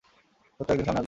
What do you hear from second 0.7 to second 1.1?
একদিন সামনে আসবেই।